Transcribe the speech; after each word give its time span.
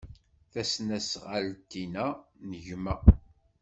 Tasnasɣalt-inna 0.51 2.07
n 2.49 2.51
gma. 2.65 2.95